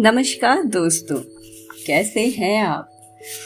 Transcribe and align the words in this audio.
नमस्कार 0.00 0.62
दोस्तों, 0.62 1.16
कैसे 1.86 2.20
हैं 2.28 2.62
आप? 2.62 2.88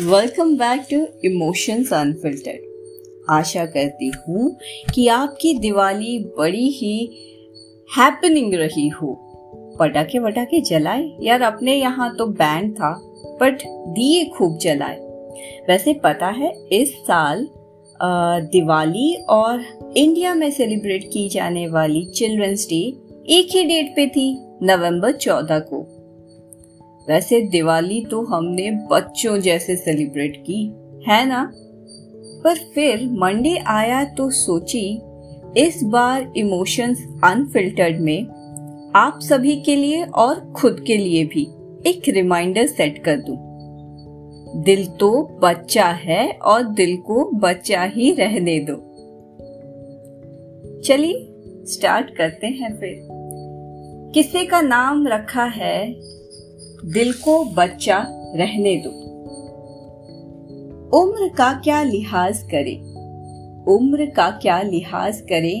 Welcome 0.00 0.54
back 0.56 0.80
to 0.90 0.96
emotions 1.24 1.92
unfiltered 1.92 3.26
आशा 3.30 3.64
करती 3.66 4.10
हूँ 4.18 4.50
कि 4.94 5.06
आपकी 5.08 5.52
दिवाली 5.58 6.18
बड़ी 6.38 6.68
ही 6.70 6.94
हैपनिंग 7.98 8.54
रही 8.54 8.88
हो। 8.88 9.14
पटाखे 9.80 10.18
वटाखे 10.18 10.60
जलाए? 10.60 11.08
यार, 11.22 11.42
अपने 11.42 11.76
यहाँ 11.76 12.14
तो 12.16 12.26
बैंड 12.26 12.74
था 12.74 12.92
बट 13.40 13.62
दिए 13.94 14.24
खूब 14.24 14.58
जलाए। 14.58 14.98
वैसे 15.68 15.94
पता 15.94 16.28
है, 16.28 16.52
इस 16.72 16.94
साल 17.00 17.48
दिवाली 18.52 19.14
और 19.30 19.64
इंडिया 19.96 20.34
में 20.34 20.50
सेलिब्रेट 20.50 21.04
की 21.04 21.28
जाने 21.28 21.66
वाली 21.68 22.04
चिल्ड्रंस 22.04 22.66
डे 22.70 22.84
एक 23.30 23.56
ही 23.56 23.64
डेट 23.64 23.96
पे 23.96 24.06
थी 24.06 24.30
नवंबर 24.62 25.12
चौदह 25.12 25.58
को। 25.58 25.86
वैसे 27.08 27.40
दिवाली 27.40 28.04
तो 28.04 28.22
हमने 28.22 28.70
बच्चों 28.70 29.38
जैसे 29.38 29.76
सेलिब्रेट 29.76 30.36
की, 30.36 30.72
है 31.08 31.28
ना? 31.28 31.52
पर 32.44 32.54
फिर 32.54 33.08
मंडे 33.12 33.56
आया 33.66 34.04
तो 34.04 34.30
सोची, 34.30 35.00
इस 35.56 35.82
बार 35.84 36.32
इमोशंस 36.36 37.06
अनफिल्टर्ड 37.24 38.00
में, 38.00 38.26
आप 38.96 39.18
सभी 39.22 39.56
के 39.56 39.76
लिए 39.76 40.04
और 40.04 40.52
खुद 40.56 40.84
के 40.86 40.96
लिए 40.96 41.24
भी 41.24 41.42
एक 41.86 42.02
रिमाइंडर 42.08 42.66
सेट 42.66 43.04
कर 43.04 43.16
दूँ। 43.16 43.52
दिल 44.62 44.86
तो 44.86 45.40
बच्चा 45.42 45.86
है 45.86 46.32
और 46.32 46.62
दिल 46.62 46.96
को 46.96 47.30
बच्चा 47.34 47.82
ही 47.82 48.12
रहने 48.12 48.58
दो। 48.70 48.74
चलिए 50.80 51.28
स्टार्ट 51.64 52.16
करते 52.16 52.46
हैं 52.46 52.80
फिर। 52.80 53.08
किसी 54.14 54.46
का 54.46 54.60
नाम 54.60 55.06
रखा 55.06 55.44
है 55.44 55.92
दिल 56.84 57.12
को 57.12 57.44
बच्चा 57.44 58.06
रहने 58.36 58.76
दो। 58.76 58.90
उम्र 61.00 61.28
का 61.28 61.52
क्या 61.52 61.82
लिहाज 61.82 62.42
करे? 62.42 62.74
उम्र 63.72 64.06
का 64.06 64.30
क्या 64.30 64.62
लिहाज 64.62 65.20
करे? 65.20 65.54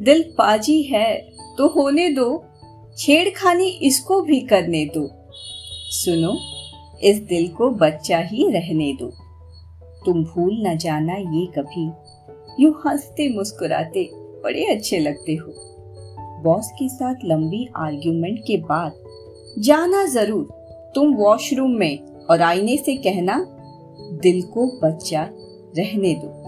दिल 0.00 0.22
पाजी 0.38 0.82
है 0.82 1.14
तो 1.58 1.66
होने 1.68 2.08
दो। 2.08 2.44
छेड़खानी 2.98 3.66
इसको 3.66 4.20
भी 4.20 4.40
करने 4.40 4.84
दो। 4.84 5.08
सुनो, 5.90 6.36
इस 7.02 7.18
दिल 7.18 7.48
को 7.48 7.70
बच्चा 7.70 8.18
ही 8.18 8.50
रहने 8.50 8.92
दो। 8.92 9.10
तुम 10.06 10.24
भूल 10.24 10.62
न 10.66 10.76
जाना 10.76 11.14
ये 11.14 11.46
कभी। 11.58 11.90
यू 12.64 12.74
हँसते 12.86 13.28
मुस्कुराते 13.28 14.08
बड़े 14.14 14.64
अच्छे 14.64 14.98
लगते 14.98 15.34
हो। 15.34 15.52
बॉस 16.42 16.70
के 16.70 16.88
साथ 16.88 17.14
लंबी 17.24 17.68
आर्ग्यूमेंट 17.76 18.40
के 18.46 18.56
बाद 18.56 18.92
जाना 19.58 20.04
ज़रूर। 20.06 20.61
तुम 20.94 21.14
वॉशरूम 21.14 21.70
में 21.70 21.98
और 22.30 22.42
आईने 22.42 22.76
से 22.76 22.96
कहना, 22.96 23.46
दिल 24.22 24.42
को 24.42 24.66
बच्चा 24.84 25.28
रहने 25.78 26.14
दो। 26.14 26.42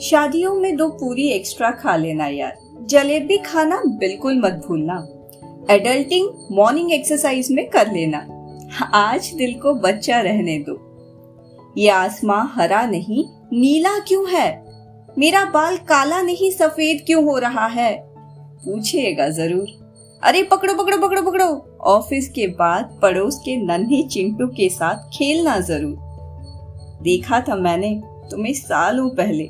शादियों 0.00 0.54
में 0.54 0.76
दो 0.76 0.88
पूरी 0.88 1.28
एक्स्ट्रा 1.28 1.70
खा 1.70 1.96
लेना 1.96 2.26
यार। 2.26 2.56
जलेबी 2.82 3.38
खाना 3.38 3.82
बिल्कुल 3.86 4.38
मत 4.38 4.62
भूलना। 4.68 5.08
एडल्टिंग 5.70 6.28
मॉर्निंग 6.52 6.92
एक्सरसाइज 6.92 7.50
में 7.50 7.68
कर 7.68 7.92
लेना। 7.92 8.26
आज 8.94 9.32
दिल 9.34 9.54
को 9.54 9.74
बच्चा 9.74 10.20
रहने 10.20 10.58
दो। 10.58 10.78
ये 11.78 11.88
आसमां 11.88 12.46
हरा 12.52 12.86
नहीं, 12.86 13.24
नीला 13.52 13.98
क्यों 13.98 14.30
है? 14.30 14.64
मेरा 15.18 15.44
बाल 15.44 15.76
काला 15.76 16.22
नहीं, 16.22 16.50
सफ़ेद 16.50 17.02
क्यों 17.06 17.24
हो 17.24 17.38
रहा 17.38 17.66
है? 17.66 18.04
पूछिएगा 18.64 19.28
ज़रूर। 19.28 19.89
अरे 20.22 20.42
पकड़ो 20.42 20.74
पकड़ो 20.74 20.98
पकड़ो 20.98 21.22
पकड़ो। 21.22 21.76
ऑफ़िस 21.80 22.28
के 22.28 22.46
बाद 22.46 22.98
पड़ोस 23.02 23.38
के 23.38 23.56
नन्हे 23.56 24.02
चिंटू 24.02 24.46
के 24.46 24.68
साथ 24.68 25.08
खेलना 25.12 25.58
ज़रूर। 25.60 26.98
देखा 27.02 27.40
था 27.40 27.54
मैंने 27.54 28.02
तुम्हें 28.30 28.52
सालों 28.52 29.08
पहले। 29.10 29.48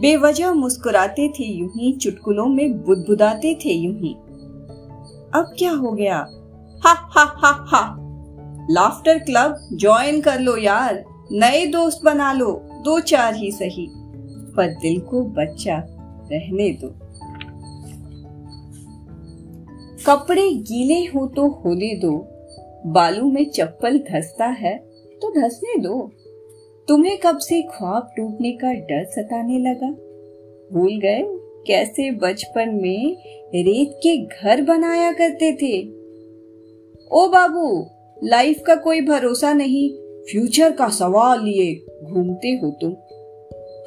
बेवजह 0.00 0.52
मुस्कुराते 0.52 1.28
थे 1.28 1.44
यूँ 1.44 1.68
ही 1.68 1.92
चुटकुलों 1.92 2.46
में 2.46 2.82
बुदबुदाते 2.82 3.54
थे 3.54 3.72
यूँ। 3.72 3.94
ही 3.94 4.14
अब 5.34 5.54
क्या 5.58 5.72
हो 5.72 5.92
गया? 5.92 6.18
हा 6.84 6.92
हा 7.10 7.24
हा 7.38 7.50
हा। 7.68 7.96
लाफ्टर 8.70 9.18
क्लब 9.18 9.68
ज्वाइन 9.72 10.20
कर 10.20 10.40
लो 10.40 10.56
यार। 10.56 11.04
नए 11.32 11.66
दोस्त 11.66 12.00
बना 12.04 12.32
लो। 12.32 12.50
दो 12.84 13.00
चार 13.00 13.34
ही 13.34 13.50
सही। 13.52 13.86
पर 14.56 14.66
दिल 14.66 15.00
को 15.00 15.22
बच्चा 15.22 15.76
रहने 16.32 16.70
दो। 16.70 16.94
कपड़े 20.08 20.54
गीले 20.54 21.00
हो 21.00 21.26
तो 21.26 21.48
होने 21.48 21.94
दो। 21.94 22.28
बालू 22.86 23.32
में 23.32 23.50
चप्पल 23.50 23.98
धसता 23.98 24.46
है 24.46 24.78
तो 25.22 25.30
धसने 25.40 25.78
दो। 25.80 26.12
तुम्हें 26.88 27.18
कब 27.18 27.38
से 27.38 27.62
ख्वाब 27.62 28.10
टूटने 28.16 28.52
का 28.52 28.72
डर 28.72 29.04
सताने 29.04 29.58
लगा? 29.58 29.90
भूल 30.72 30.98
गए? 30.98 31.22
कैसे 31.66 32.10
बचपन 32.10 32.68
में 32.68 33.16
रेत 33.46 33.90
के 34.06 34.16
घर 34.16 34.62
बनाया 34.62 35.12
करते 35.12 35.52
थे? 35.52 35.82
ओ 37.12 37.28
बाबू 37.28 37.86
लाइफ 38.26 38.62
का 38.66 38.74
कोई 38.74 39.00
भरोसा 39.00 39.52
नहीं 39.52 39.90
फ्यूचर 40.22 40.72
का 40.72 40.88
सवाल 40.88 41.44
लिए 41.44 41.74
घूमते 42.04 42.48
हो 42.48 42.70
तुम। 42.70 42.92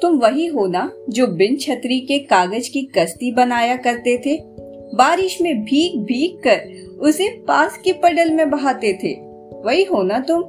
तुम 0.02 0.18
वही 0.18 0.46
हो 0.46 0.66
ना 0.66 0.92
जो 1.08 1.26
बिन 1.26 1.56
छतरी 1.56 2.00
के 2.00 2.18
कागज़ 2.18 2.70
की 2.70 2.82
कश्ती 2.98 3.32
बनाया 3.32 3.76
करते 3.76 4.18
थे? 4.18 4.51
बारिश 4.94 5.40
में 5.40 5.64
भीग 5.64 6.00
भीग 6.00 6.42
कर 6.46 6.98
उसे 7.00 7.28
पास 7.48 7.76
के 7.76 7.92
पडल 7.92 8.30
में 8.30 8.50
बहाते 8.50 8.92
थे। 8.92 9.12
वही 9.62 9.84
हो 9.84 10.02
ना 10.02 10.18
तुम? 10.18 10.42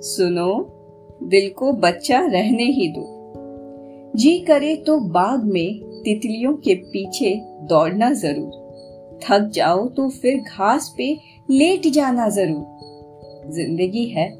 सुनो, 0.00 0.78
दिल 1.22 1.50
को 1.50 1.72
बच्चा 1.72 2.20
रहने 2.20 2.64
ही 2.64 2.88
दो। 2.88 4.12
जी 4.16 4.38
करे 4.38 4.76
तो 4.76 4.98
बाग 5.00 5.44
में 5.44 5.80
तितलियों 6.04 6.52
के 6.54 6.74
पीछे 6.74 7.40
दौड़ना 7.44 8.12
ज़रूर। 8.12 8.60
थक 9.24 9.50
जाओ 9.54 9.88
तो 9.88 10.08
फिर 10.10 10.38
घास 10.38 10.94
पे 10.98 11.18
लेट 11.50 11.86
जाना 11.86 12.28
ज़रूर। 12.28 13.50
ज़िंदगी 13.52 14.04
है, 14.04 14.30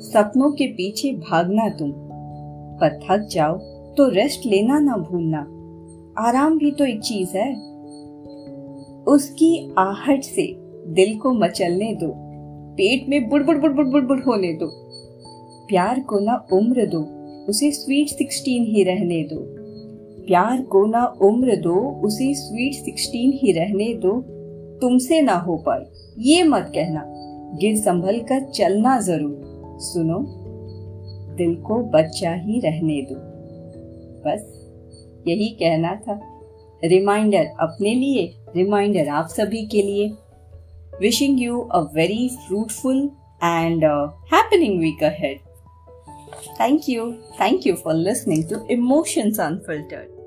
सपनों 0.00 0.50
के 0.52 0.66
पीछे 0.66 1.12
भागना 1.12 1.68
तुम। 1.68 1.92
पर 2.80 2.98
थक 2.98 3.28
जाओ 3.30 3.58
तो 3.94 4.08
रेस्ट 4.08 4.46
लेना 4.46 4.78
ना 4.78 4.96
भूलना। 4.96 5.38
आराम 6.28 6.58
भी 6.58 6.70
तो 6.70 6.84
एक 6.84 7.00
चीज़ 7.00 7.36
है। 7.36 7.69
उसकी 9.10 9.74
आहट 9.78 10.22
से 10.22 10.46
दिल 10.86 11.18
को 11.18 11.32
मचलने 11.32 11.92
दो, 11.94 12.12
पेट 12.76 13.08
में 13.08 13.28
बुड़बुड़ 13.28 13.56
बुड़बुड़ 13.58 13.86
बुड़बुड़ 13.86 14.20
होने 14.20 14.52
दो। 14.52 14.66
प्यार 15.68 16.00
को 16.00 16.18
ना 16.18 16.46
उम्र 16.52 16.86
दो, 16.86 17.00
उसे 17.48 17.70
स्वीट 17.70 18.08
सिक्सटीन 18.08 18.64
ही 18.64 18.82
रहने 18.84 19.22
दो। 19.22 19.36
प्यार 20.26 20.62
को 20.62 20.86
ना 20.86 21.04
उम्र 21.22 21.56
दो, 21.56 21.74
उसे 22.04 22.34
स्वीट 22.34 22.74
सिक्सटीन 22.74 23.32
ही 23.32 23.52
रहने 23.52 23.94
दो। 23.94 24.20
तुमसे 24.80 25.20
ना 25.20 25.34
हो 25.36 25.56
पाए 25.56 25.86
ये 26.18 26.42
मत 26.42 26.72
कहना, 26.74 27.04
गिर 27.60 27.76
संभल 27.76 28.20
कर 28.20 28.40
चलना 28.50 29.00
ज़रूर। 29.00 29.78
सुनो, 29.80 30.18
दिल 31.36 31.54
को 31.56 31.82
बच्चा 31.90 32.32
ही 32.34 32.60
रहने 32.60 33.00
दो। 33.02 33.14
बस 34.24 34.46
यही 35.28 35.48
कहना 35.48 35.94
था। 35.94 36.29
रिमाइंडर 36.84 37.46
अपने 37.60 37.94
लिए, 37.94 38.26
रिमाइंडर 38.56 39.08
आप 39.08 39.28
सभी 39.28 39.66
के 39.66 39.82
लिए। 39.82 40.08
Wishing 41.00 41.40
you 41.42 41.60
a 41.60 41.80
very 41.94 42.28
fruitful 42.46 43.02
and 43.44 43.84
happening 44.34 44.80
week 44.80 45.04
ahead 45.04 45.38
thank 46.60 46.88
you 46.88 47.12
thank 47.40 47.66
you 47.66 47.74
for 47.74 47.94
listening 47.94 48.44
to 48.44 48.66
emotions 48.70 49.40
unfiltered 49.40 50.19